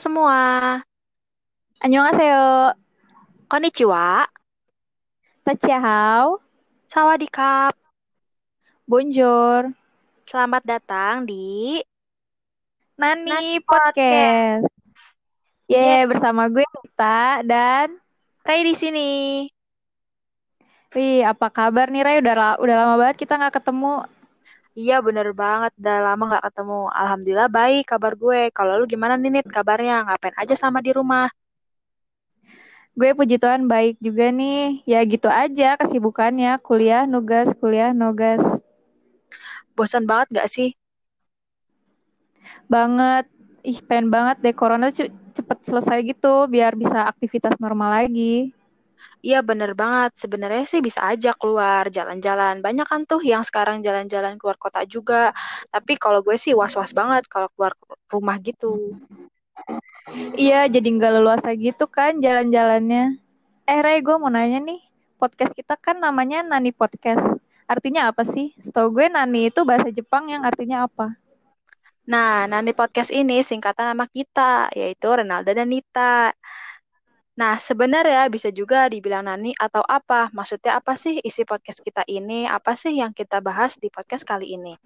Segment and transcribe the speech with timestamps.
[0.00, 0.80] semua.
[1.84, 2.72] Annyeonghaseyo.
[3.52, 4.24] Konnichiwa.
[5.44, 6.40] Tachihao.
[6.88, 7.76] Sawadikap.
[8.88, 9.76] Bonjour.
[10.24, 11.84] Selamat datang di
[12.96, 14.72] Nani, Nani Podcast.
[15.68, 18.00] Yeay, bersama gue Nita dan
[18.40, 19.10] Ray di sini.
[20.90, 22.16] Ri, apa kabar nih Ray?
[22.24, 24.08] Udah, udah lama banget kita nggak ketemu.
[24.80, 26.74] Iya bener banget, udah lama nggak ketemu.
[27.00, 28.40] Alhamdulillah baik kabar gue.
[28.56, 29.94] Kalau lu gimana nih Nit kabarnya?
[30.06, 31.26] Ngapain aja sama di rumah?
[32.98, 34.82] Gue puji Tuhan baik juga nih.
[34.92, 36.52] Ya gitu aja kesibukannya.
[36.66, 38.42] Kuliah, nugas, kuliah, nugas.
[39.76, 40.68] Bosan banget gak sih?
[42.72, 43.24] Banget.
[43.60, 44.88] Ih, pengen banget deh Corona
[45.36, 48.56] cepet selesai gitu biar bisa aktivitas normal lagi.
[49.20, 50.16] Iya bener banget.
[50.16, 52.64] Sebenarnya sih bisa aja keluar jalan-jalan.
[52.64, 55.36] Banyak kan tuh yang sekarang jalan-jalan keluar kota juga.
[55.68, 57.76] Tapi kalau gue sih was-was banget kalau keluar
[58.08, 58.96] rumah gitu.
[60.34, 63.20] Iya, jadi nggak leluasa gitu kan jalan-jalannya.
[63.68, 64.80] Eh, Ray, gue mau nanya nih.
[65.20, 67.38] Podcast kita kan namanya Nani Podcast.
[67.68, 68.56] Artinya apa sih?
[68.56, 71.14] Setahu gue Nani itu bahasa Jepang yang artinya apa?
[72.08, 76.34] Nah, Nani Podcast ini singkatan nama kita, yaitu Renalda dan Nita.
[77.40, 80.28] Nah, sebenarnya bisa juga dibilang Nani atau apa.
[80.36, 82.44] Maksudnya apa sih isi podcast kita ini?
[82.44, 84.76] Apa sih yang kita bahas di podcast kali ini?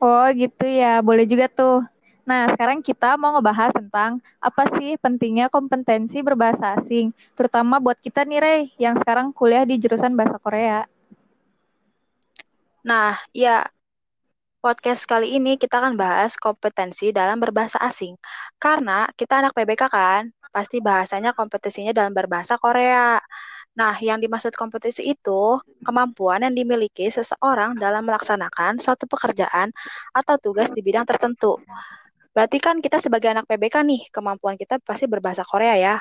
[0.00, 1.04] Oh, gitu ya.
[1.04, 1.84] Boleh juga tuh.
[2.24, 8.22] Nah, sekarang kita mau ngebahas tentang apa sih pentingnya kompetensi berbahasa asing, terutama buat kita
[8.22, 10.86] nih, Ray, yang sekarang kuliah di jurusan bahasa Korea.
[12.86, 13.66] Nah, ya,
[14.62, 18.14] podcast kali ini kita akan bahas kompetensi dalam berbahasa asing.
[18.62, 23.16] Karena kita anak PBK kan, pasti bahasanya kompetensinya dalam berbahasa Korea.
[23.72, 29.72] Nah, yang dimaksud kompetisi itu kemampuan yang dimiliki seseorang dalam melaksanakan suatu pekerjaan
[30.12, 31.56] atau tugas di bidang tertentu.
[32.36, 35.96] Berarti kan kita sebagai anak PBK nih, kemampuan kita pasti berbahasa Korea ya.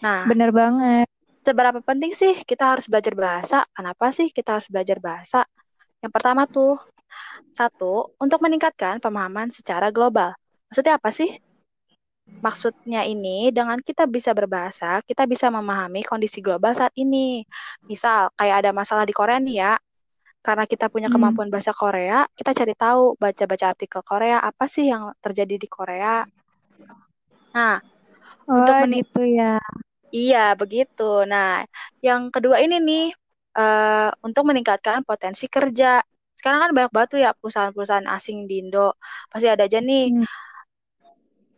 [0.00, 1.06] Nah, Bener banget.
[1.44, 3.58] seberapa penting sih kita harus belajar bahasa?
[3.76, 5.44] Kenapa sih kita harus belajar bahasa?
[6.00, 6.80] Yang pertama tuh,
[7.52, 10.32] satu, untuk meningkatkan pemahaman secara global.
[10.72, 11.36] Maksudnya apa sih?
[12.40, 17.44] Maksudnya ini, dengan kita bisa berbahasa, kita bisa memahami kondisi global saat ini.
[17.90, 19.72] Misal, kayak ada masalah di Korea nih ya,
[20.46, 21.12] karena kita punya Hmm.
[21.12, 26.24] kemampuan bahasa Korea, kita cari tahu, baca-baca artikel Korea, apa sih yang terjadi di Korea.
[27.54, 27.80] Nah,
[28.50, 29.58] Oh, untuk meni- gitu ya.
[30.16, 31.02] iya begitu.
[31.32, 31.46] Nah,
[32.06, 33.02] yang kedua ini nih,
[33.58, 35.86] eh, untuk meningkatkan potensi kerja.
[36.38, 38.78] Sekarang kan banyak banget tuh ya perusahaan-perusahaan asing di Indo.
[39.30, 40.24] Pasti ada aja nih Hmm.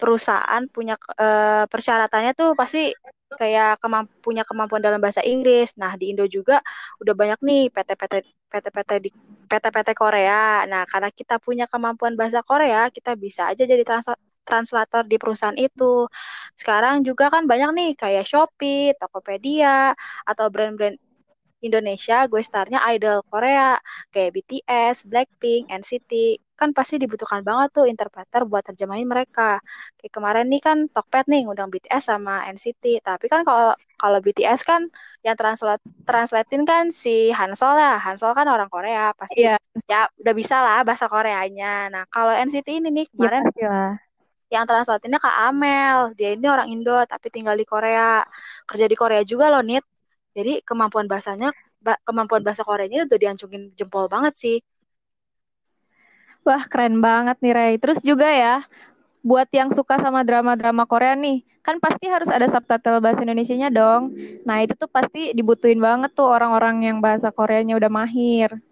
[0.00, 2.92] Perusahaan punya eh, persyaratannya tuh pasti
[3.40, 5.74] kayak kemamp punya kemampuan dalam bahasa Inggris.
[5.80, 6.62] Nah, di Indo juga
[7.02, 8.14] udah banyak nih PT-PT
[8.52, 9.10] PT-PT di
[9.50, 10.64] PT-PT Korea.
[10.70, 15.56] Nah, karena kita punya kemampuan bahasa Korea, kita bisa aja jadi trans- translator di perusahaan
[15.58, 16.06] itu.
[16.54, 19.92] Sekarang juga kan banyak nih kayak Shopee, Tokopedia,
[20.30, 20.96] atau brand-brand
[21.64, 23.80] Indonesia, gue startnya idol Korea,
[24.12, 26.38] kayak BTS, Blackpink, NCT.
[26.60, 29.42] Kan pasti dibutuhkan banget tuh interpreter buat terjemahin mereka.
[29.98, 32.84] Kayak kemarin nih kan Tokped nih ngundang BTS sama NCT.
[33.06, 34.82] Tapi kan kalau kalau BTS kan
[35.26, 37.90] yang translate translatein kan si Hansol ya.
[38.04, 39.56] Hansol kan orang Korea, pasti Iya,
[39.90, 41.66] ya udah bisa lah bahasa Koreanya.
[41.92, 43.98] Nah, kalau NCT ini nih ya kemarin pastilah.
[44.54, 45.98] yang translatinnya Kak Amel.
[46.18, 48.22] Dia ini orang Indo tapi tinggal di Korea.
[48.68, 49.84] Kerja di Korea juga loh, Nit.
[50.36, 51.48] Jadi kemampuan bahasanya
[51.84, 54.56] ba- kemampuan bahasa Koreanya udah diancungin jempol banget sih.
[56.46, 57.74] Wah, keren banget nih, Ray.
[57.82, 58.62] Terus juga ya,
[59.26, 64.14] buat yang suka sama drama-drama Korea nih, kan pasti harus ada subtitle bahasa Indonesianya dong.
[64.46, 68.62] Nah, itu tuh pasti dibutuhin banget tuh orang-orang yang bahasa Koreanya udah mahir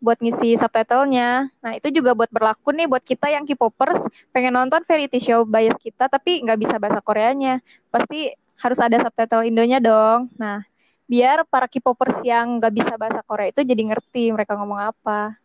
[0.00, 1.52] buat ngisi subtitlenya.
[1.60, 5.76] Nah, itu juga buat berlaku nih buat kita yang K-popers pengen nonton variety show bias
[5.76, 7.60] kita tapi nggak bisa bahasa Koreanya.
[7.92, 10.32] Pasti harus ada subtitle Indonya dong.
[10.40, 10.64] Nah,
[11.04, 15.36] biar para K-popers yang nggak bisa bahasa Korea itu jadi ngerti mereka ngomong apa.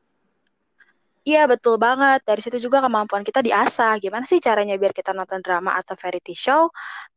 [1.25, 2.19] Iya, betul banget.
[2.29, 3.97] Dari situ juga kemampuan kita diasah.
[4.03, 6.69] Gimana sih caranya biar kita nonton drama atau variety show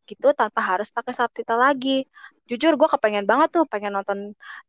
[0.09, 2.09] gitu tanpa harus pakai subtitle lagi.
[2.49, 4.19] Jujur, gue kepengen banget tuh pengen nonton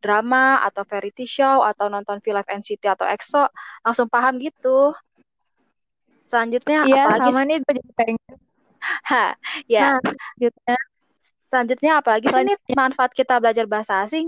[0.03, 3.47] drama atau variety show atau nonton film NCT atau EXO
[3.85, 4.91] langsung paham gitu.
[6.29, 8.17] Selanjutnya Iya, apalagi sama nih gue juga pengen.
[9.09, 9.35] ha
[9.67, 10.75] ya Nah, selanjutnya,
[11.51, 12.75] selanjutnya apalagi sih nih selanjutnya.
[12.79, 14.27] manfaat kita belajar bahasa asing?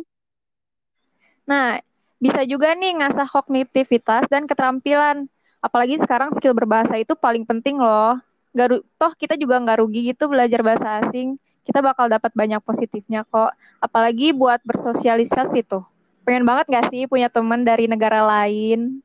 [1.49, 1.81] Nah,
[2.21, 5.25] bisa juga nih ngasah kognitivitas dan keterampilan.
[5.57, 8.21] Apalagi sekarang skill berbahasa itu paling penting loh.
[8.53, 11.41] Gak, toh kita juga nggak rugi gitu belajar bahasa asing.
[11.65, 13.57] Kita bakal dapat banyak positifnya kok.
[13.81, 15.81] Apalagi buat bersosialisasi tuh.
[16.21, 19.01] Pengen banget gak sih punya teman dari negara lain?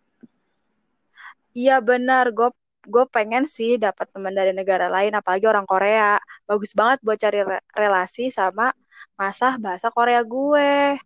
[1.56, 2.52] Iya benar, gue
[2.86, 6.20] gue pengen sih dapat teman dari negara lain, apalagi orang Korea.
[6.44, 8.76] Bagus banget buat cari re relasi sama
[9.16, 11.00] masa bahasa Korea gue.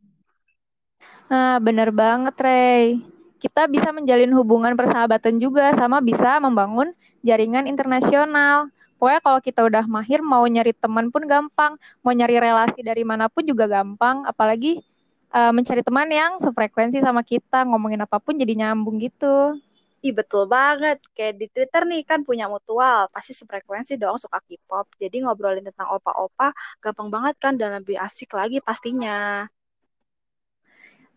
[1.31, 2.99] Nah, bener banget, Ray.
[3.39, 6.91] Kita bisa menjalin hubungan persahabatan juga, sama bisa membangun
[7.23, 8.67] jaringan internasional.
[8.99, 13.31] Pokoknya kalau kita udah mahir, mau nyari teman pun gampang, mau nyari relasi dari mana
[13.31, 14.83] pun juga gampang, apalagi
[15.31, 19.55] uh, mencari teman yang sefrekuensi sama kita, ngomongin apa pun jadi nyambung gitu.
[20.03, 24.99] Ih betul banget, kayak di Twitter nih kan punya mutual, pasti sefrekuensi dong suka K-pop.
[24.99, 26.51] Jadi ngobrolin tentang opa-opa
[26.83, 29.47] gampang banget kan dan lebih asik lagi pastinya.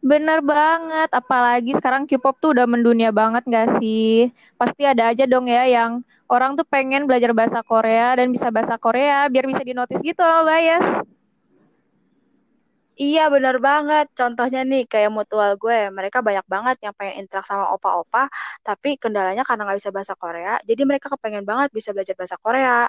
[0.04, 4.28] Bener banget, apalagi sekarang K-pop tuh udah mendunia banget gak sih?
[4.60, 8.76] Pasti ada aja dong ya yang orang tuh pengen belajar bahasa Korea dan bisa bahasa
[8.76, 10.84] Korea biar bisa dinotis gitu sama bias.
[13.02, 14.06] Iya bener banget.
[14.20, 18.20] Contohnya nih kayak mutual gue, mereka banyak banget yang pengen interaksi sama opa-opa,
[18.66, 22.86] tapi kendalanya karena nggak bisa bahasa Korea, jadi mereka kepengen banget bisa belajar bahasa Korea.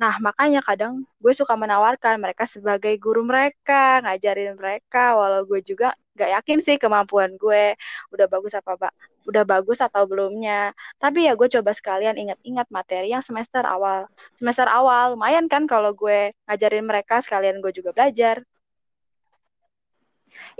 [0.00, 5.92] Nah makanya kadang gue suka menawarkan mereka sebagai guru mereka, ngajarin mereka, walau gue juga
[6.16, 7.76] nggak yakin sih kemampuan gue
[8.12, 8.92] udah bagus apa pak
[9.28, 10.72] udah bagus atau belumnya.
[10.96, 14.08] Tapi ya gue coba sekalian ingat-ingat materi yang semester awal.
[14.40, 18.40] Semester awal lumayan kan kalau gue ngajarin mereka sekalian gue juga belajar.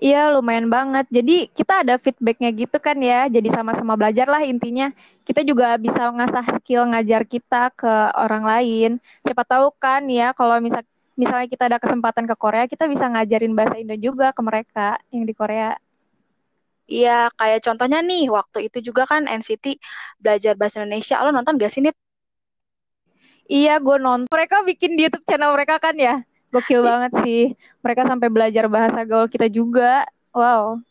[0.01, 1.07] Iya lumayan banget.
[1.13, 3.29] Jadi kita ada feedbacknya gitu kan ya.
[3.31, 4.91] Jadi sama-sama belajar lah intinya.
[5.23, 8.91] Kita juga bisa ngasah skill ngajar kita ke orang lain.
[9.23, 10.83] Siapa tahu kan ya kalau misal
[11.17, 15.29] misalnya kita ada kesempatan ke Korea, kita bisa ngajarin bahasa Indo juga ke mereka yang
[15.29, 15.77] di Korea.
[16.91, 19.81] Iya, kayak contohnya nih, waktu itu juga kan NCT
[20.21, 21.17] belajar bahasa Indonesia.
[21.25, 21.95] Lo nonton gak sih, Nit?
[23.49, 24.29] Iya, gue nonton.
[24.29, 26.21] Mereka bikin di YouTube channel mereka kan ya.
[26.53, 27.43] Gokil banget sih.
[27.81, 30.05] Mereka sampai belajar bahasa gaul kita juga.
[30.37, 30.85] Wow.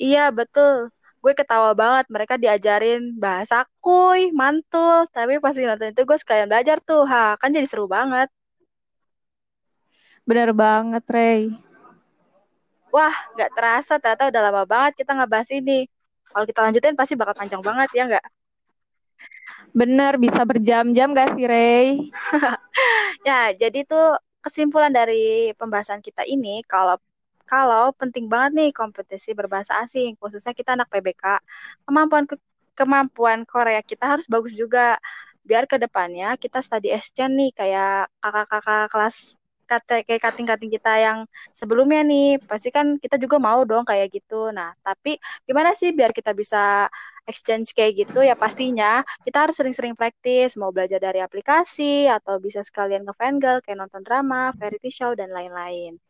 [0.00, 0.88] Iya, betul.
[1.20, 2.08] Gue ketawa banget.
[2.08, 5.04] Mereka diajarin bahasa kuy, mantul.
[5.12, 7.04] Tapi pas nonton itu gue sekalian belajar tuh.
[7.04, 8.32] Ha, kan jadi seru banget.
[10.24, 11.52] Bener banget, Ray.
[12.88, 14.00] Wah, gak terasa.
[14.00, 15.84] Ternyata udah lama banget kita ngebahas ini.
[16.32, 18.26] Kalau kita lanjutin pasti bakal panjang banget, ya nggak?
[19.76, 22.08] Bener, bisa berjam-jam gak sih, Ray?
[23.28, 26.98] ya, jadi tuh kesimpulan dari pembahasan kita ini kalau
[27.48, 31.40] kalau penting banget nih kompetisi berbahasa asing khususnya kita anak PBK
[31.88, 32.36] kemampuan ke,
[32.76, 35.00] kemampuan Korea kita harus bagus juga
[35.48, 39.37] biar ke depannya kita study exchange nih kayak kakak-kakak kelas
[39.68, 41.18] kayak kating-kating kita yang
[41.52, 42.40] sebelumnya nih.
[42.40, 44.48] Pasti kan kita juga mau dong kayak gitu.
[44.50, 46.88] Nah tapi gimana sih biar kita bisa
[47.28, 48.24] exchange kayak gitu?
[48.24, 50.56] Ya pastinya kita harus sering-sering praktis.
[50.56, 56.00] Mau belajar dari aplikasi atau bisa sekalian ngefangirl kayak nonton drama, variety show dan lain-lain.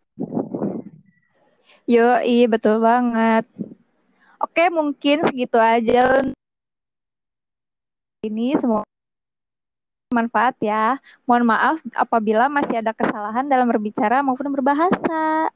[1.89, 3.49] Yo, iya betul banget.
[4.39, 6.23] Oke, mungkin segitu aja.
[8.23, 8.88] Ini semua
[10.09, 10.97] manfaat ya.
[11.29, 15.53] Mohon maaf apabila masih ada kesalahan dalam berbicara maupun berbahasa.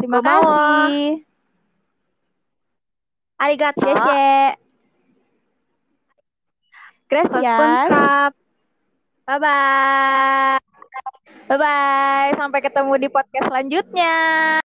[0.00, 1.20] Terima Gua kasih.
[3.36, 3.84] Arigato.
[3.84, 4.56] Xie
[7.12, 8.32] Gracias.
[9.28, 10.56] Bye bye.
[11.44, 12.32] Bye bye.
[12.40, 14.61] Sampai ketemu di podcast selanjutnya.